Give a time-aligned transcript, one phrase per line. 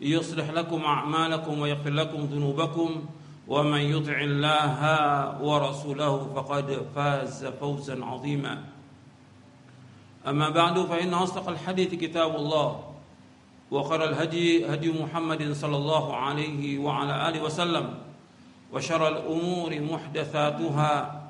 [0.00, 3.04] يصلح لكم أعمالكم ويغفر لكم ذنوبكم
[3.48, 4.80] ومن يطع الله
[5.42, 8.64] ورسوله فقد فاز فوزا عظيما.
[10.26, 12.94] أما بعد فإن أصدق الحديث كتاب الله
[13.70, 17.94] وخير الهدي هدي محمد صلى الله عليه وعلى آله وسلم
[18.72, 21.22] وشر الأمور محدثاتها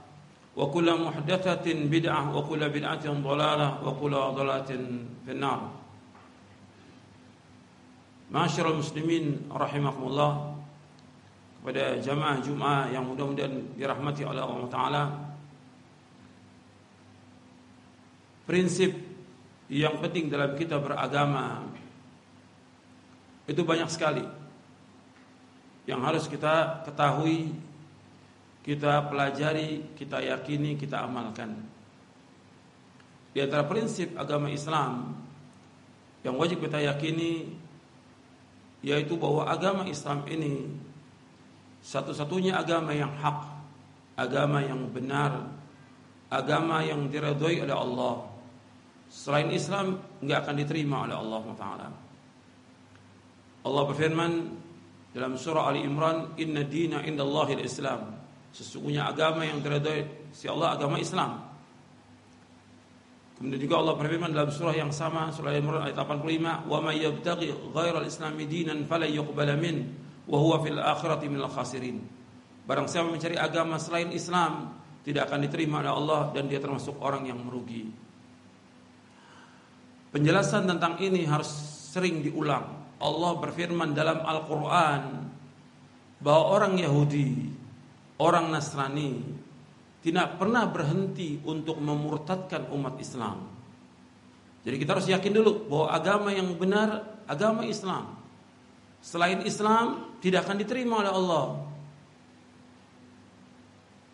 [0.56, 4.70] وكل محدثة بدعة وكل بدعة ضلالة وكل ضلالة
[5.26, 5.83] في النار.
[8.32, 10.56] Masyarul muslimin rahimakumullah
[11.60, 15.02] kepada jamaah Jumat yang mudah-mudahan dirahmati oleh Allah taala.
[18.44, 18.92] Prinsip
[19.72, 21.64] yang penting dalam kita beragama
[23.48, 24.24] itu banyak sekali
[25.84, 27.52] yang harus kita ketahui,
[28.64, 31.64] kita pelajari, kita yakini, kita amalkan.
[33.36, 35.12] Di antara prinsip agama Islam
[36.24, 37.63] yang wajib kita yakini
[38.84, 40.68] yaitu bahwa agama Islam ini
[41.80, 43.40] satu-satunya agama yang hak,
[44.20, 45.48] agama yang benar,
[46.28, 48.28] agama yang diridhoi oleh Allah.
[49.08, 51.88] Selain Islam nggak akan diterima oleh Allah Taala.
[53.64, 54.32] Allah berfirman
[55.16, 58.20] dalam surah Ali Imran, "Inna dina indallahil Islam."
[58.52, 61.53] Sesungguhnya agama yang diridhoi si Allah agama Islam.
[63.34, 67.50] Kemudian juga Allah berfirman dalam surah yang sama surah Al-Imran ayat 85, "Wa may yabtaghi
[67.74, 69.90] ghairal islami dinan falan yuqbala min
[70.30, 71.98] wa huwa fil akhirati minal khasirin."
[72.64, 77.28] Barang siapa mencari agama selain Islam, tidak akan diterima oleh Allah dan dia termasuk orang
[77.28, 77.92] yang merugi.
[80.14, 81.50] Penjelasan tentang ini harus
[81.90, 82.64] sering diulang.
[83.02, 85.02] Allah berfirman dalam Al-Qur'an
[86.22, 87.50] bahwa orang Yahudi,
[88.22, 89.20] orang Nasrani,
[90.04, 93.40] tidak pernah berhenti untuk memurtadkan umat Islam.
[94.60, 98.12] Jadi kita harus yakin dulu bahwa agama yang benar agama Islam.
[99.00, 101.44] Selain Islam tidak akan diterima oleh Allah.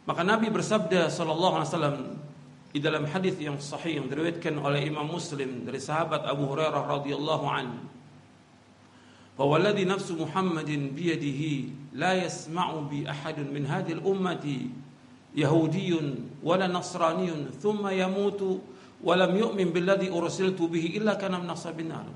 [0.06, 1.98] Maka Nabi bersabda sallallahu alaihi wasallam
[2.70, 7.46] di dalam hadis yang sahih yang diriwayatkan oleh Imam Muslim dari sahabat Abu Hurairah radhiyallahu
[7.50, 7.66] an
[9.34, 14.89] bahwa alladhi nafsu Muhammadin biyadihi la yasma'u bi ahadun min hadhihi al-ummati
[15.35, 15.91] يهودي
[16.39, 18.41] ولا نصراني ثم يموت
[19.03, 22.07] ولم يؤمن بالذي أرسلت به إلا كان من أصحاب النار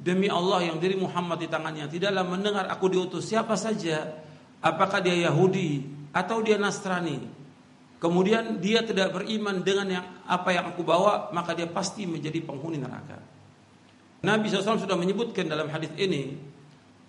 [0.00, 4.08] Demi Allah yang diri Muhammad di tangannya Tidaklah mendengar aku diutus siapa saja
[4.64, 5.84] Apakah dia Yahudi
[6.16, 7.20] Atau dia Nasrani
[8.00, 12.80] Kemudian dia tidak beriman dengan yang apa yang aku bawa Maka dia pasti menjadi penghuni
[12.80, 13.20] neraka
[14.24, 16.36] Nabi SAW sudah menyebutkan dalam hadis ini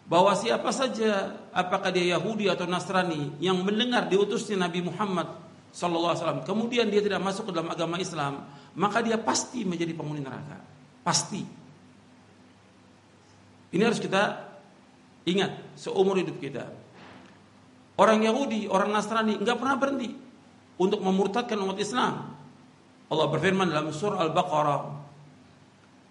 [0.06, 5.26] bahwa siapa saja apakah dia Yahudi atau Nasrani yang mendengar diutusnya Nabi Muhammad
[5.74, 8.46] sallallahu alaihi wasallam kemudian dia tidak masuk ke dalam agama Islam
[8.76, 10.60] maka dia pasti menjadi penghuni neraka.
[11.02, 11.42] Pasti.
[13.72, 14.46] Ini harus kita
[15.26, 16.70] ingat seumur hidup kita.
[17.96, 20.12] Orang Yahudi orang Nasrani nggak pernah berhenti
[20.76, 22.36] untuk memurtadkan umat Islam.
[23.06, 24.82] Allah berfirman dalam surah Al-Baqarah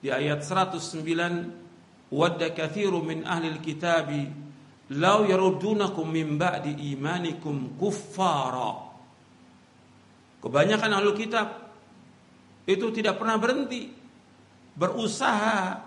[0.01, 1.64] di ayat 109
[10.40, 11.47] kebanyakan ahli kitab
[12.69, 13.90] itu tidak pernah berhenti
[14.78, 15.81] berusaha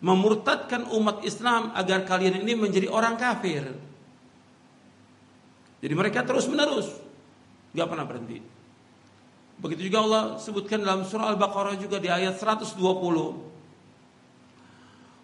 [0.00, 3.68] memurtadkan umat Islam agar kalian ini menjadi orang kafir.
[5.80, 6.88] Jadi mereka terus menerus
[7.76, 8.38] nggak pernah berhenti.
[9.60, 12.80] Begitu juga Allah sebutkan dalam surah Al-Baqarah juga di ayat 120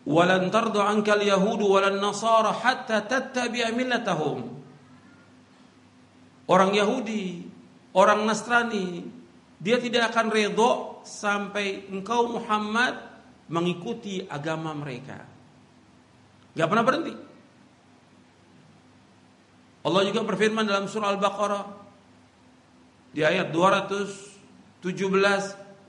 [0.06, 4.55] yahudu walan nasara hatta tattabi'a millatahum.
[6.47, 7.43] Orang Yahudi
[7.99, 9.03] orang Nasrani
[9.58, 12.94] dia tidak akan redho sampai engkau Muhammad
[13.50, 15.26] mengikuti agama mereka.
[16.55, 17.14] Gak pernah berhenti.
[19.87, 21.67] Allah juga berfirman dalam surah Al-Baqarah
[23.11, 24.82] di ayat 217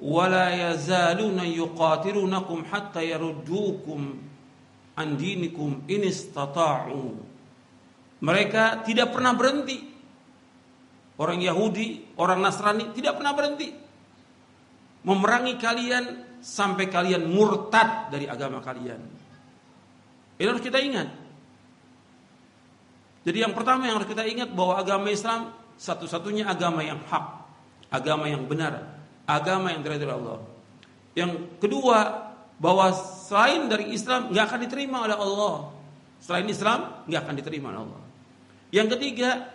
[0.01, 4.17] wala yazaluna yuqatilunakum hatta yaruddukum
[4.97, 7.17] an dinikum in istata'u.
[8.17, 9.93] Mereka tidak pernah berhenti.
[11.17, 13.73] Orang Yahudi orang Nasrani tidak pernah berhenti.
[15.05, 16.05] Memerangi kalian
[16.41, 19.01] sampai kalian murtad dari agama kalian.
[20.37, 21.09] Ini harus kita ingat.
[23.25, 27.25] Jadi yang pertama yang harus kita ingat bahwa agama Islam satu-satunya agama yang hak
[27.93, 28.96] agama yang benar
[29.27, 30.39] agama yang dari Allah.
[31.13, 32.27] Yang kedua,
[32.57, 35.55] bahwa selain dari Islam nggak akan diterima oleh Allah.
[36.17, 38.01] Selain Islam nggak akan diterima oleh Allah.
[38.73, 39.45] Yang ketiga,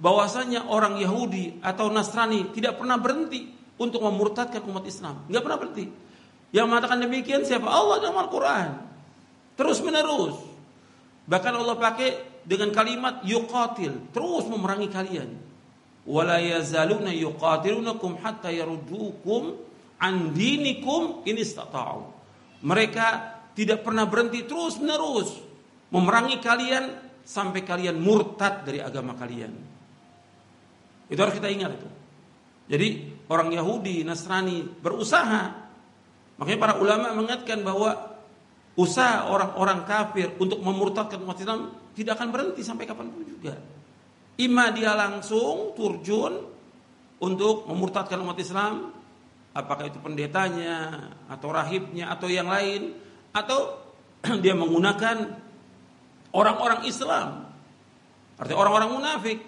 [0.00, 5.22] bahwasanya orang Yahudi atau Nasrani tidak pernah berhenti untuk memurtadkan umat Islam.
[5.30, 5.86] Nggak pernah berhenti.
[6.50, 7.68] Yang mengatakan demikian siapa?
[7.68, 8.68] Allah dalam Al-Quran.
[9.54, 10.38] Terus menerus.
[11.28, 14.10] Bahkan Allah pakai dengan kalimat yuqatil.
[14.10, 15.47] Terus memerangi kalian
[16.08, 19.52] wala yazaluna yuqatilunakum hatta yaruddukum
[20.00, 22.16] an dinikum in istata'u.
[22.64, 23.06] Mereka
[23.52, 25.36] tidak pernah berhenti terus menerus
[25.92, 26.84] memerangi kalian
[27.28, 29.52] sampai kalian murtad dari agama kalian.
[31.12, 31.88] Itu harus kita ingat itu.
[32.68, 32.88] Jadi
[33.32, 35.68] orang Yahudi, Nasrani berusaha.
[36.36, 38.16] Makanya para ulama mengatakan bahwa
[38.76, 43.56] usaha orang-orang kafir untuk memurtadkan umat Islam tidak akan berhenti sampai kapan pun juga.
[44.38, 46.46] Ima dia langsung turjun
[47.18, 48.94] untuk memurtadkan umat Islam,
[49.50, 52.94] apakah itu pendetanya atau rahibnya atau yang lain,
[53.34, 53.74] atau
[54.42, 55.16] dia menggunakan
[56.30, 57.50] orang-orang Islam,
[58.38, 59.38] artinya orang-orang munafik.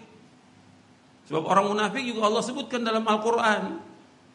[1.30, 3.90] Sebab orang munafik juga Allah sebutkan dalam Al-Quran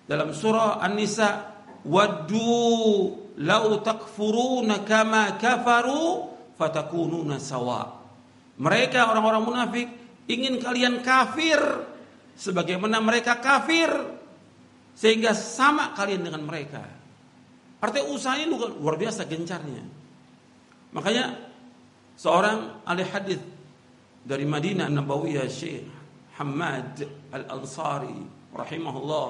[0.06, 1.30] dalam surah An-Nisa,
[1.86, 3.12] waddu
[3.42, 8.06] lau takfuruna kama kafaru fatakununa sawa.
[8.56, 9.88] Mereka orang-orang munafik
[10.26, 11.60] ingin kalian kafir
[12.36, 13.90] sebagaimana mereka kafir
[14.96, 16.84] sehingga sama kalian dengan mereka.
[17.84, 18.46] Artinya usahanya
[18.80, 19.84] luar biasa gencarnya.
[20.96, 21.36] Makanya
[22.16, 23.40] seorang ahli hadis
[24.24, 25.86] dari Madinah Nabawiyah Syekh
[26.40, 28.26] Hamad Al-Ansari
[28.56, 29.28] rahimahullah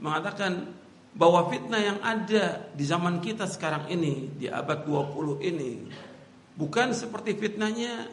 [0.00, 0.72] mengatakan
[1.14, 5.72] bahwa fitnah yang ada di zaman kita sekarang ini di abad 20 ini
[6.58, 8.10] bukan seperti fitnahnya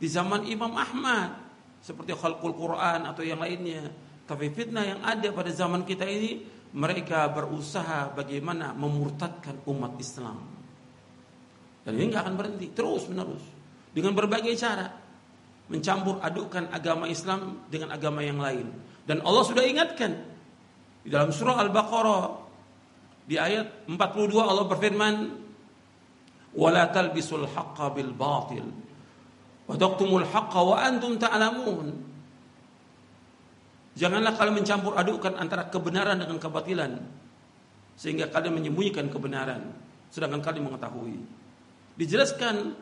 [0.00, 1.47] di zaman Imam Ahmad
[1.82, 3.88] seperti khalqul Quran atau yang lainnya.
[4.28, 6.44] Tapi fitnah yang ada pada zaman kita ini
[6.76, 10.36] mereka berusaha bagaimana memurtadkan umat Islam.
[11.86, 13.40] Dan ini nggak akan berhenti terus menerus
[13.96, 14.92] dengan berbagai cara
[15.68, 18.68] mencampur adukkan agama Islam dengan agama yang lain.
[19.08, 20.12] Dan Allah sudah ingatkan
[21.00, 22.24] di dalam surah Al-Baqarah
[23.24, 25.14] di ayat 42 Allah berfirman
[26.56, 28.12] wala talbisul haqqa bil
[29.68, 31.86] Wadaqtumul haqqa wa antum ta'lamun.
[33.98, 37.02] Janganlah kalian mencampur adukkan antara kebenaran dengan kebatilan
[37.98, 39.74] sehingga kalian menyembunyikan kebenaran
[40.08, 41.18] sedangkan kalian mengetahui.
[41.98, 42.78] Dijelaskan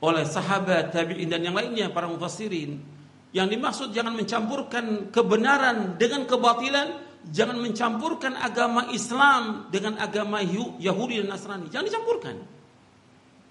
[0.00, 2.80] oleh sahabat tabi'in dan yang lainnya para mufassirin
[3.30, 6.98] yang dimaksud jangan mencampurkan kebenaran dengan kebatilan,
[7.30, 10.42] jangan mencampurkan agama Islam dengan agama
[10.82, 11.70] Yahudi dan Nasrani.
[11.70, 12.36] Jangan dicampurkan.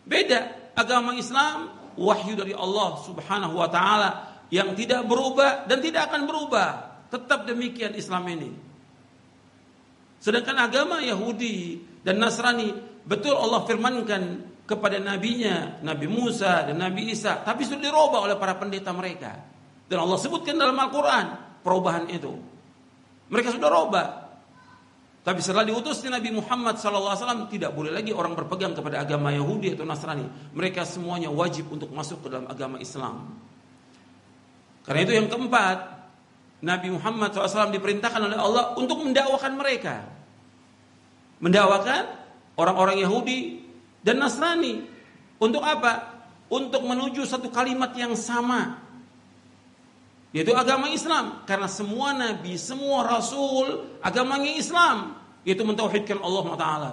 [0.03, 4.09] Beda agama Islam wahyu dari Allah Subhanahu wa taala
[4.49, 6.67] yang tidak berubah dan tidak akan berubah.
[7.09, 8.51] Tetap demikian Islam ini.
[10.21, 12.69] Sedangkan agama Yahudi dan Nasrani
[13.03, 14.23] betul Allah firmankan
[14.69, 19.33] kepada nabinya, Nabi Musa dan Nabi Isa, tapi sudah dirubah oleh para pendeta mereka.
[19.89, 22.29] Dan Allah sebutkan dalam Al-Qur'an perubahan itu.
[23.33, 24.28] Mereka sudah robah.
[25.29, 29.85] Tapi setelah diutusnya Nabi Muhammad SAW tidak boleh lagi orang berpegang kepada agama Yahudi atau
[29.85, 30.25] Nasrani.
[30.57, 33.29] Mereka semuanya wajib untuk masuk ke dalam agama Islam.
[34.89, 35.77] Karena itu yang keempat,
[36.65, 40.01] Nabi Muhammad SAW diperintahkan oleh Allah untuk mendakwakan mereka.
[41.45, 42.09] Mendakwakan
[42.57, 43.61] orang-orang Yahudi
[44.01, 44.81] dan Nasrani.
[45.37, 46.25] Untuk apa?
[46.49, 48.81] Untuk menuju satu kalimat yang sama.
[50.33, 51.45] Yaitu agama Islam.
[51.45, 55.18] Karena semua nabi, semua rasul, agamanya Islam.
[55.47, 56.91] Yaitu mentauhidkan Allah Taala.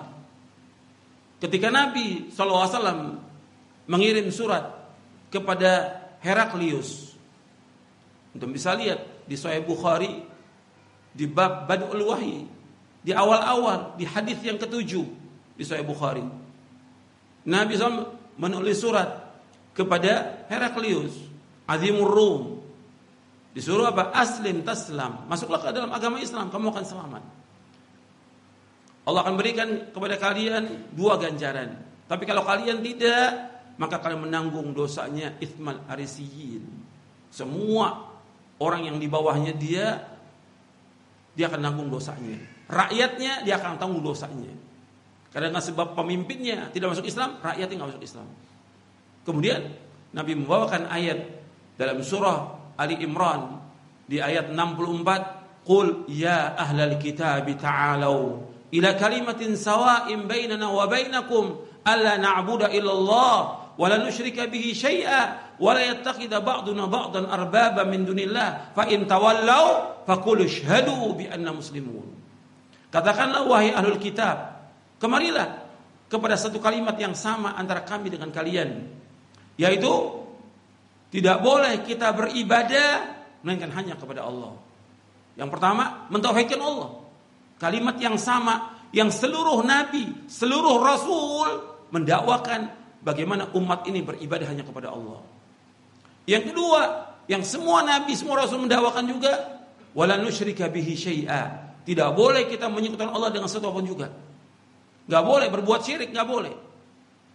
[1.43, 3.21] Ketika Nabi SAW
[3.87, 4.67] mengirim surat
[5.29, 7.15] kepada Heraklius.
[8.33, 10.25] Untuk bisa lihat di Sahih Bukhari
[11.17, 12.45] di bab Badul Wahyi
[13.01, 15.07] di awal-awal di hadis yang ketujuh
[15.57, 16.25] di Sahih Bukhari.
[17.47, 19.09] Nabi SAW menulis surat
[19.73, 21.15] kepada Heraklius,
[21.69, 22.57] Azimur Rum,
[23.57, 24.13] Disuruh apa?
[24.13, 25.25] Aslim taslam.
[25.33, 27.23] Masuklah ke dalam agama Islam, kamu akan selamat.
[29.07, 31.79] Allah akan berikan kepada kalian dua ganjaran.
[32.11, 36.67] Tapi kalau kalian tidak, maka kalian menanggung dosanya ithmal arisiyin.
[37.31, 38.03] Semua
[38.59, 40.03] orang yang di bawahnya dia
[41.39, 42.41] dia akan tanggung dosanya.
[42.67, 44.51] Rakyatnya dia akan tanggung dosanya.
[45.31, 48.27] Karena sebab pemimpinnya tidak masuk Islam, rakyatnya nggak masuk Islam.
[49.23, 49.61] Kemudian
[50.17, 51.19] Nabi membawakan ayat
[51.79, 53.61] dalam surah Ali Imran
[54.09, 62.19] di ayat 64, "Qul ya ahlal kitab ta'alu ila kalimatin sawa'in bainana wa bainakum alla
[62.19, 63.39] na'budu الله
[63.77, 68.73] wa la nusyrika bihi syai'a wa la yattakhidha ba'duna ba'dan arbaba min dunillah.
[68.75, 72.09] Fa in tawallaw faqul ishhadu bi anna muslimun.
[72.91, 75.69] Katakanlah wahai ahlul kitab kemarilah
[76.09, 78.89] kepada satu kalimat yang sama antara kami dengan kalian
[79.61, 79.93] yaitu
[81.11, 84.59] tidak boleh kita beribadah melainkan hanya kepada Allah.
[85.37, 87.06] Yang pertama mentauhidkan Allah.
[87.57, 91.49] Kalimat yang sama yang seluruh nabi, seluruh rasul
[91.93, 92.69] mendakwakan
[93.01, 95.25] bagaimana umat ini beribadah hanya kepada Allah.
[96.27, 96.81] Yang kedua,
[97.31, 99.63] yang semua nabi, semua rasul mendakwakan juga
[99.97, 100.95] wala nusyrika bihi.
[101.87, 104.11] Tidak boleh kita menyekutukan Allah dengan sesuatu pun juga.
[105.07, 106.51] Gak boleh berbuat syirik, gak boleh.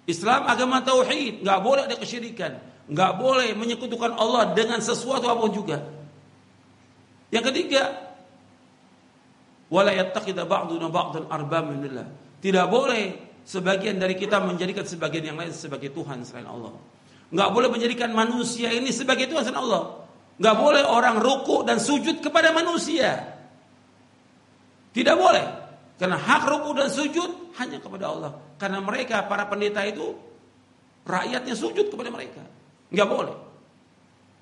[0.03, 2.59] Islam agama tauhid, gak boleh ada kesyirikan.
[2.91, 5.79] Gak boleh menyekutukan Allah dengan sesuatu apa pun juga.
[7.31, 8.10] Yang ketiga,
[9.71, 11.31] wala yattakhidha ba'duna ba'dan.
[12.43, 13.03] Tidak boleh
[13.47, 16.75] sebagian dari kita menjadikan sebagian yang lain sebagai Tuhan selain Allah.
[17.31, 20.03] Nggak boleh menjadikan manusia ini sebagai Tuhan selain Allah.
[20.35, 23.39] Nggak boleh orang ruku dan sujud kepada manusia.
[24.91, 25.45] Tidak boleh.
[25.95, 28.31] Karena hak ruku dan sujud hanya kepada Allah.
[28.59, 30.11] Karena mereka para pendeta itu
[31.07, 32.43] rakyatnya sujud kepada mereka.
[32.91, 33.35] Nggak boleh.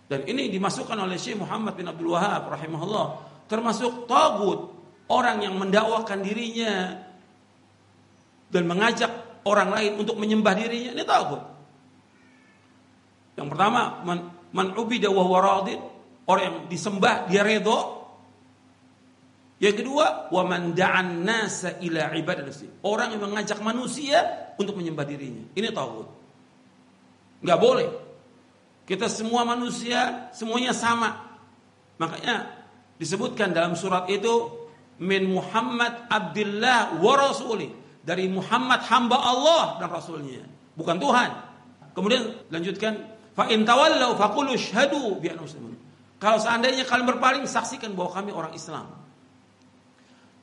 [0.10, 3.06] Dan ini dimasukkan oleh Syekh Muhammad bin Abdul Wahab rahimahullah
[3.46, 4.79] termasuk tagut
[5.10, 6.96] orang yang mendakwakan dirinya
[8.50, 11.42] dan mengajak orang lain untuk menyembah dirinya ini takut.
[13.38, 14.20] Yang pertama man,
[14.54, 17.98] man ubida wa orang yang disembah dia redho.
[19.60, 22.08] Yang kedua wa man da'an nasa ila
[22.88, 24.24] orang yang mengajak manusia
[24.56, 25.44] untuk menyembah dirinya.
[25.52, 26.08] Ini takut.
[27.44, 27.90] Enggak boleh.
[28.88, 31.28] Kita semua manusia semuanya sama.
[32.00, 32.48] Makanya
[33.00, 34.59] disebutkan dalam surat itu
[35.00, 37.72] min Muhammad Abdullah wa Rasulih
[38.04, 40.44] dari Muhammad hamba Allah dan Rasulnya,
[40.76, 41.30] bukan Tuhan.
[41.96, 42.94] Kemudian lanjutkan,
[43.36, 45.76] fa in tawallau faqulu syhadu bi muslimun.
[46.20, 48.92] Kalau seandainya kalian berpaling, saksikan bahwa kami orang Islam.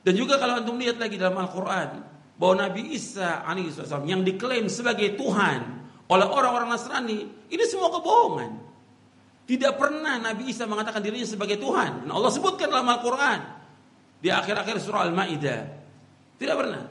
[0.01, 2.01] Dan juga kalau antum lihat lagi dalam Al-Qur'an
[2.37, 5.61] bahwa Nabi Isa alaihissalam yang diklaim sebagai Tuhan
[6.07, 7.19] oleh orang-orang Nasrani,
[7.51, 8.51] ini semua kebohongan.
[9.47, 12.07] Tidak pernah Nabi Isa mengatakan dirinya sebagai Tuhan.
[12.07, 13.56] Dan Allah sebutkan dalam Al-Quran.
[14.17, 15.61] Di akhir-akhir surah Al-Ma'idah.
[16.37, 16.83] Tidak pernah.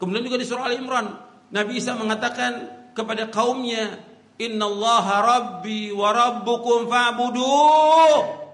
[0.00, 1.06] Kemudian juga di surah Al Imran,
[1.52, 2.52] Nabi Isa mengatakan
[2.96, 4.00] kepada kaumnya,
[4.40, 7.52] Inna Allah Rabbi wa Rabbukum fa'budu.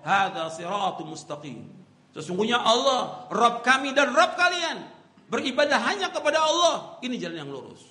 [0.03, 1.71] Hada siratu mustaqim.
[2.11, 4.91] Sesungguhnya Allah, Rabb kami dan Rabb kalian.
[5.27, 6.99] Beribadah hanya kepada Allah.
[7.03, 7.83] Ini jalan yang lurus.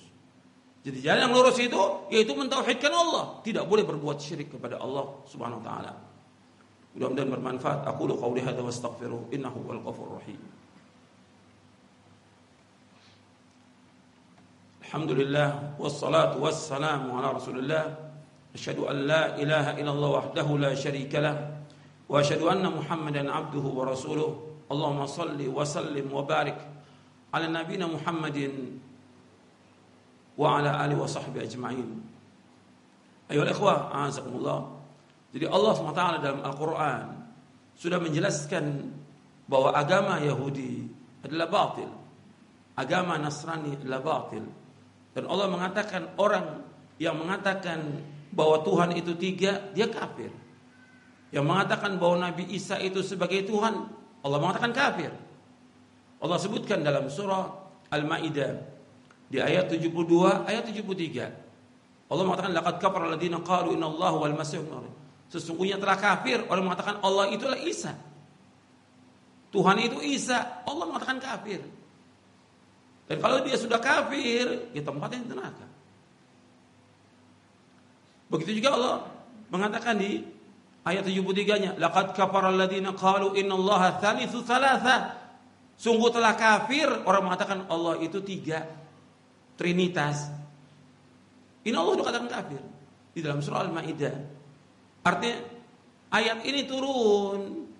[0.86, 1.82] Jadi jalan yang lurus itu
[2.14, 5.92] yaitu mentauhidkan Allah, tidak boleh berbuat syirik kepada Allah Subhanahu wa taala.
[6.96, 10.40] mudah-mudahan bermanfaat aku lu qauli hadza wastaghfiruh innahu wal ghafurur rahim
[14.86, 17.84] Alhamdulillah wassalatu wassalamu ala Rasulillah
[18.56, 21.36] asyhadu an la ilaha illallah wahdahu la syarika lah
[22.08, 24.32] wa asyhadu anna Muhammadan abduhu wa rasuluh
[24.72, 26.56] Allahumma salli wa sallim wa barik
[27.28, 28.80] ala nabiyyina Muhammadin
[30.38, 31.88] wa ala alihi wa sahbihi ajma'in
[33.28, 34.75] Ayuhal ikhwah a'azakumullah
[35.36, 37.04] Jadi Allah SWT dalam Al-Quran
[37.76, 38.88] sudah menjelaskan
[39.44, 40.88] bahwa agama Yahudi
[41.28, 41.92] adalah batil.
[42.72, 44.48] Agama Nasrani adalah batil.
[45.12, 46.64] Dan Allah mengatakan orang
[46.96, 48.00] yang mengatakan
[48.32, 50.32] bahwa Tuhan itu tiga, dia kafir.
[51.36, 53.92] Yang mengatakan bahwa Nabi Isa itu sebagai Tuhan,
[54.24, 55.12] Allah mengatakan kafir.
[56.16, 57.44] Allah sebutkan dalam surah
[57.92, 58.56] Al-Maidah
[59.28, 62.08] di ayat 72, ayat 73.
[62.08, 64.64] Allah mengatakan laqad kafara alladziina qalu Allah wal masih
[65.26, 67.98] Sesungguhnya telah kafir orang mengatakan Allah itulah Isa.
[69.50, 71.62] Tuhan itu Isa, Allah mengatakan kafir.
[73.06, 75.66] Dan kalau dia sudah kafir, ya tempatnya di neraka.
[78.26, 78.96] Begitu juga Allah
[79.54, 80.26] mengatakan di
[80.82, 85.14] ayat 73-nya, laqad kafara alladziina qalu innallaha tsalitsu tsalatsa.
[85.78, 88.66] Sungguh telah kafir orang mengatakan Allah itu tiga.
[89.56, 90.28] Trinitas.
[91.64, 92.62] Ini Allah sudah katakan kafir
[93.16, 94.35] di dalam surah Al-Maidah.
[95.06, 95.38] Artinya
[96.10, 97.70] ayat ini turun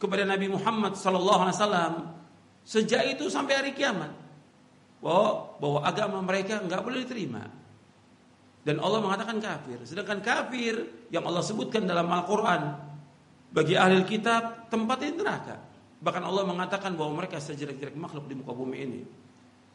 [0.00, 1.94] kepada Nabi Muhammad sallallahu alaihi wasallam
[2.64, 4.08] Sejak itu sampai hari kiamat.
[5.04, 7.44] Bahwa, bahwa agama mereka nggak boleh diterima.
[8.64, 9.84] Dan Allah mengatakan kafir.
[9.84, 10.80] Sedangkan kafir
[11.12, 12.72] yang Allah sebutkan dalam Al-Quran
[13.52, 15.56] bagi ahli kitab tempatnya neraka.
[16.00, 19.00] Bahkan Allah mengatakan bahwa mereka sejelek-jelek makhluk di muka bumi ini.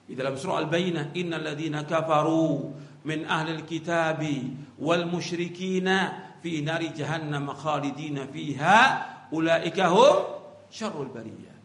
[0.09, 2.73] Di dalam surah Al-Bayyinah, innal ladzina kafaru
[3.05, 4.49] min ahli kitabi
[4.81, 8.79] wal musyrikina fi nari jahannam khalidina fiha
[9.31, 10.15] ulaika hum
[10.71, 11.57] syarrul bariyah.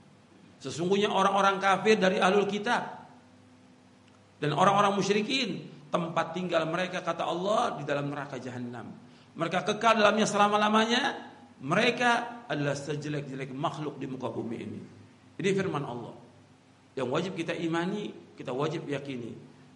[0.60, 3.04] Sesungguhnya orang-orang kafir dari ahlul kitab
[4.40, 8.90] dan orang-orang musyrikin tempat tinggal mereka kata Allah di dalam neraka jahanam.
[9.34, 11.32] Mereka kekal dalamnya selama-lamanya.
[11.64, 12.10] Mereka
[12.50, 14.80] adalah sejelek-jelek makhluk di muka bumi ini.
[15.38, 16.14] Ini firman Allah.
[16.98, 19.32] Yang wajib kita imani, kita wajib yakini.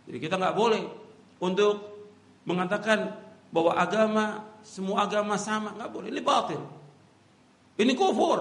[0.09, 0.83] Jadi kita nggak boleh
[1.43, 1.75] untuk
[2.49, 3.12] mengatakan
[3.52, 4.25] bahwa agama
[4.67, 6.09] semua agama sama nggak boleh.
[6.11, 6.62] Ini batil.
[7.79, 8.38] Ini kufur.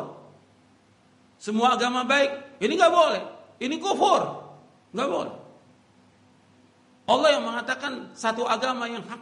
[1.38, 2.60] Semua agama baik.
[2.62, 3.22] Ini nggak boleh.
[3.62, 4.22] Ini kufur.
[4.94, 5.36] Nggak boleh.
[7.08, 9.22] Allah yang mengatakan satu agama yang hak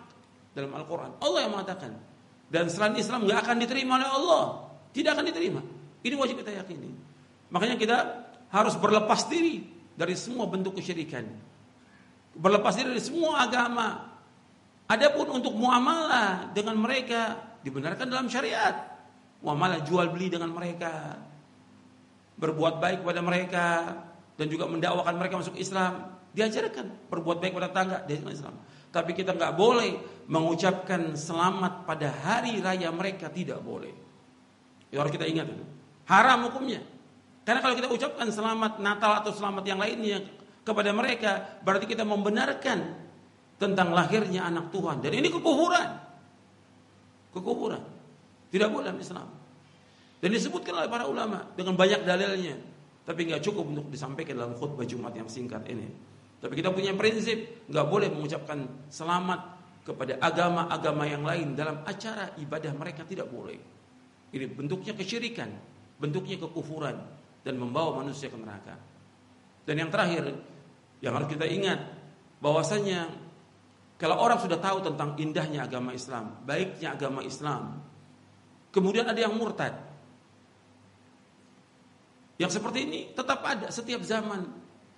[0.57, 1.11] dalam Al-Quran.
[1.21, 1.91] Allah yang mengatakan.
[2.49, 4.43] Dan selain Islam nggak akan diterima oleh Allah.
[4.95, 5.61] Tidak akan diterima.
[6.01, 6.89] Ini wajib kita yakini.
[7.51, 7.97] Makanya kita
[8.49, 11.27] harus berlepas diri dari semua bentuk kesyirikan.
[12.39, 14.14] Berlepas diri dari semua agama.
[14.85, 18.93] Adapun untuk muamalah dengan mereka dibenarkan dalam syariat.
[19.41, 21.17] Muamalah jual beli dengan mereka.
[22.37, 23.67] Berbuat baik kepada mereka
[24.37, 26.13] dan juga mendakwakan mereka masuk Islam.
[26.37, 28.55] Diajarkan berbuat baik pada tangga diajarkan Islam.
[28.93, 29.91] Tapi kita nggak boleh
[30.29, 33.91] mengucapkan selamat pada hari raya mereka tidak boleh.
[34.93, 35.65] Itu harus kita ingat itu.
[36.05, 36.85] Haram hukumnya.
[37.45, 40.21] Karena kalau kita ucapkan selamat Natal atau selamat yang lainnya
[40.65, 43.04] kepada mereka, berarti kita membenarkan
[43.55, 45.89] tentang lahirnya anak Tuhan dan ini kekufuran.
[47.31, 47.83] Kekufuran.
[48.51, 49.27] Tidak boleh dalam Islam.
[50.19, 52.55] Dan disebutkan oleh para ulama dengan banyak dalilnya.
[53.05, 55.85] Tapi nggak cukup untuk disampaikan dalam khutbah Jumat yang singkat ini.
[56.41, 59.39] Tapi kita punya prinsip nggak boleh mengucapkan selamat
[59.85, 63.57] kepada agama-agama yang lain dalam acara ibadah mereka tidak boleh.
[64.33, 65.47] Ini bentuknya kesyirikan,
[66.01, 66.97] bentuknya kekufuran
[67.45, 68.75] dan membawa manusia ke neraka.
[69.65, 70.33] Dan yang terakhir
[71.05, 71.79] yang harus kita ingat
[72.41, 73.24] bahwasanya
[73.95, 77.79] kalau orang sudah tahu tentang indahnya agama Islam, baiknya agama Islam,
[78.75, 79.71] kemudian ada yang murtad.
[82.35, 84.43] Yang seperti ini tetap ada setiap zaman.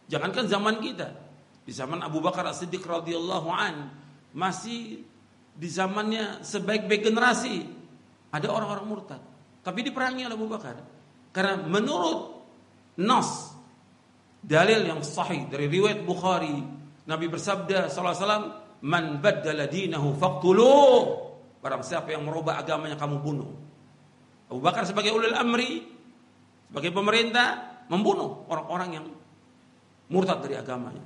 [0.10, 1.14] Jangankan zaman kita.
[1.62, 3.94] Di zaman Abu Bakar As-Siddiq radhiyallahu an
[4.34, 5.06] masih
[5.54, 7.70] di zamannya sebaik-baik generasi
[8.34, 9.22] ada orang-orang murtad.
[9.62, 10.82] Tapi diperangi oleh Abu Bakar.
[11.30, 12.34] Karena menurut
[12.98, 13.54] nas
[14.42, 16.66] dalil yang sahih dari riwayat Bukhari
[17.06, 18.48] Nabi bersabda sallallahu alaihi wasallam
[18.84, 21.02] man baddala dinahu faqtuluh.
[21.63, 23.52] Barang siapa yang merubah agamanya kamu bunuh.
[24.48, 25.84] Abu Bakar sebagai ulil amri,
[26.72, 29.06] sebagai pemerintah membunuh orang-orang yang
[30.08, 31.04] murtad dari agamanya.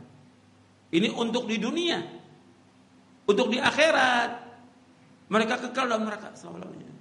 [0.92, 2.00] Ini untuk di dunia.
[3.26, 4.52] Untuk di akhirat.
[5.32, 6.92] Mereka kekal dalam neraka selama-lamanya.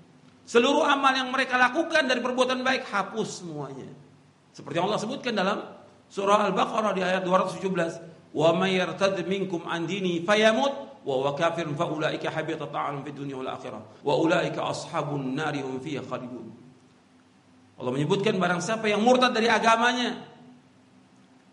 [0.47, 3.91] Seluruh amal yang mereka lakukan dari perbuatan baik hapus semuanya.
[4.55, 5.59] Seperti yang Allah sebutkan dalam
[6.11, 8.11] surah Al-Baqarah di ayat 217
[17.81, 20.21] Allah menyebutkan barang siapa yang murtad dari agamanya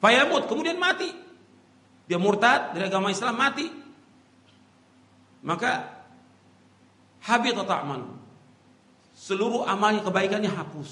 [0.04, 1.08] fayamut kemudian mati.
[2.08, 3.68] Dia murtad dari agama Islam mati.
[5.48, 5.72] Maka
[7.24, 8.04] habitat a'mal
[9.16, 10.92] seluruh amalnya kebaikannya hapus.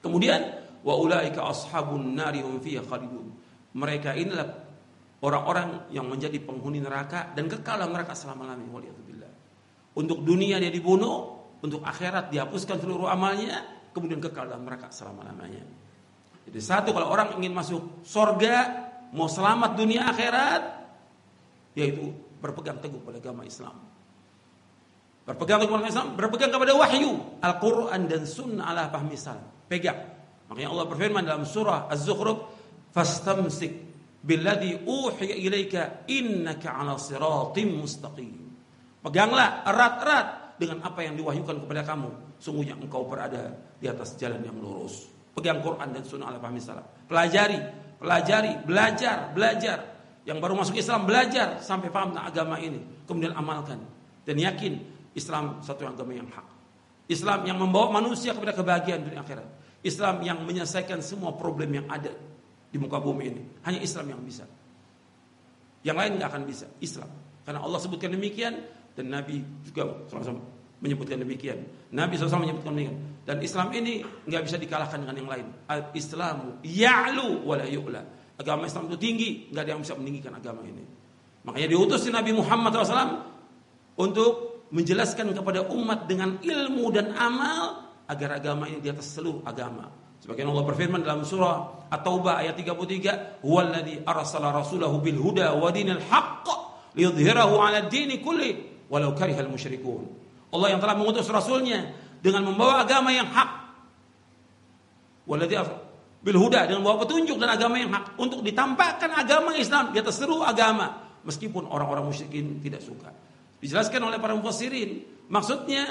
[0.00, 0.40] Kemudian
[0.80, 3.33] wa ulaika ashabun nari hum fiha khalidun
[3.74, 4.48] mereka inilah
[5.24, 8.94] orang-orang yang menjadi penghuni neraka dan kekal dalam neraka selama-lamanya.
[9.94, 13.62] Untuk dunia dia dibunuh, untuk akhirat dihapuskan seluruh amalnya,
[13.94, 15.62] kemudian kekal dalam neraka selama-lamanya.
[16.44, 20.62] Jadi satu kalau orang ingin masuk sorga, mau selamat dunia akhirat,
[21.78, 22.10] yaitu
[22.42, 23.74] berpegang teguh pada agama Islam.
[25.24, 29.16] Berpegang teguh pada Islam, berpegang kepada wahyu, Al-Quran dan Sunnah ala fahmi
[29.64, 30.12] Pegang.
[30.52, 32.53] Makanya Allah berfirman dalam surah Az-Zukhruf,
[32.94, 33.74] fastamsik
[34.22, 38.40] billadhi uhiya ilaika innaka ala siratim mustaqim.
[39.04, 42.40] Peganglah erat-erat dengan apa yang diwahyukan kepada kamu.
[42.40, 45.10] Sungguhnya engkau berada di atas jalan yang lurus.
[45.34, 47.04] Pegang Quran dan Sunnah ala fahmi salaf.
[47.10, 47.58] Pelajari,
[48.00, 49.78] pelajari, belajar, belajar.
[50.24, 52.80] Yang baru masuk Islam belajar sampai paham tentang agama ini.
[53.04, 53.82] Kemudian amalkan.
[54.24, 54.72] Dan yakin
[55.12, 56.46] Islam satu agama yang hak.
[57.12, 59.44] Islam yang membawa manusia kepada kebahagiaan dunia akhirat.
[59.84, 62.08] Islam yang menyelesaikan semua problem yang ada
[62.74, 63.42] di muka bumi ini.
[63.62, 64.42] Hanya Islam yang bisa.
[65.86, 66.66] Yang lain nggak akan bisa.
[66.82, 67.06] Islam.
[67.46, 68.58] Karena Allah sebutkan demikian
[68.98, 70.42] dan Nabi juga SAW
[70.82, 71.62] menyebutkan demikian.
[71.94, 72.98] Nabi SAW menyebutkan demikian.
[73.22, 75.46] Dan Islam ini nggak bisa dikalahkan dengan yang lain.
[75.70, 78.02] Al Islamu ya'lu wa la.
[78.34, 80.82] Agama Islam itu tinggi, nggak ada yang bisa meninggikan agama ini.
[81.46, 83.22] Makanya diutus Nabi Muhammad SAW
[83.94, 90.03] untuk menjelaskan kepada umat dengan ilmu dan amal agar agama ini di atas seluruh agama.
[90.24, 96.00] Sebagian Allah berfirman dalam surah At-Taubah ayat 33, "Huwallazi arsala rasulahu bil huda wa dinil
[96.00, 96.48] haqq
[96.96, 98.56] liyudhhirahu 'ala ad-dini kulli
[98.88, 100.08] walau karihal musyrikun."
[100.48, 101.92] Allah yang telah mengutus rasulnya
[102.24, 103.50] dengan membawa agama yang hak.
[105.28, 105.60] Wallazi
[106.24, 110.24] bil huda dengan membawa petunjuk dan agama yang hak untuk ditampakkan agama Islam di atas
[110.24, 113.12] seluruh agama meskipun orang-orang musyrikin tidak suka.
[113.60, 115.84] Dijelaskan oleh para mufassirin, maksudnya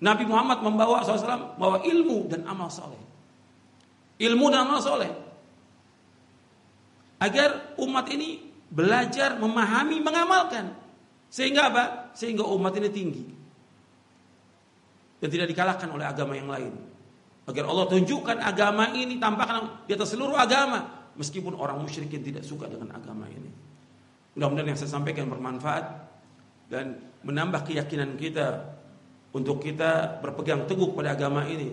[0.00, 3.15] Nabi Muhammad membawa SAW membawa ilmu dan amal soleh.
[4.16, 5.12] Ilmu dan amal soleh.
[7.20, 10.72] Agar umat ini belajar, memahami, mengamalkan.
[11.28, 11.84] Sehingga apa?
[12.16, 13.24] Sehingga umat ini tinggi.
[15.16, 16.72] Dan tidak dikalahkan oleh agama yang lain.
[17.46, 21.12] Agar Allah tunjukkan agama ini tampakkan di atas seluruh agama.
[21.16, 23.48] Meskipun orang musyrikin tidak suka dengan agama ini.
[24.36, 25.84] Mudah-mudahan yang saya sampaikan bermanfaat
[26.68, 28.76] dan menambah keyakinan kita
[29.32, 31.72] untuk kita berpegang teguh pada agama ini,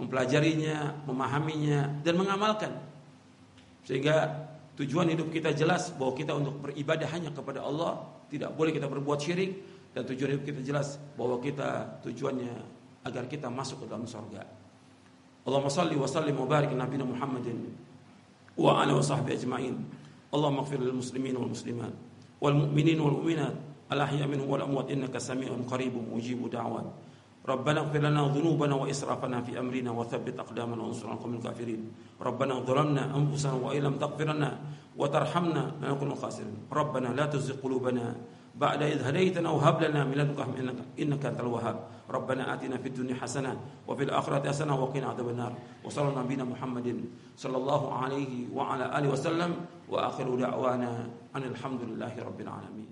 [0.00, 2.72] mempelajarinya, memahaminya dan mengamalkan.
[3.84, 4.48] Sehingga
[4.80, 9.20] tujuan hidup kita jelas bahwa kita untuk beribadah hanya kepada Allah, tidak boleh kita berbuat
[9.20, 9.60] syirik
[9.92, 12.54] dan tujuan hidup kita jelas bahwa kita tujuannya
[13.04, 14.42] agar kita masuk ke dalam surga.
[15.44, 17.58] Allahumma salli wa sallim wa Nabi Muhammadin
[18.60, 19.76] wa ala wa sahbihi ajma'in.
[20.30, 21.92] Allahumma ighfir lil muslimin wal muslimat
[22.40, 23.54] wal mu'minin wal mu'minat
[23.90, 26.86] al ahya minhum wal amwat innaka samii'un qaribun mujibu da'wan.
[27.40, 31.80] ربنا اغفر لنا ذنوبنا وإسرافنا في أمرنا وثبت أقدامنا وانصرنا القوم الكافرين.
[32.20, 34.50] ربنا ظلمنا أنفسنا وإن لم تغفر لنا
[34.96, 36.68] وترحمنا لنكون خاسرين.
[36.72, 38.16] ربنا لا تزغ قلوبنا
[38.60, 41.76] بعد إذ هديتنا وهب لنا من لدنك إنك, إنك أنت الوهاب.
[42.10, 43.56] ربنا آتنا في الدنيا حسنة
[43.88, 45.52] وفي الآخرة حسنة وقنا عذاب النار.
[45.84, 47.04] وصلى نبينا محمد
[47.40, 49.50] صلى الله عليه وعلى آله وسلم.
[49.88, 50.90] وآخر دعوانا
[51.36, 52.90] أن الحمد لله رب العالمين.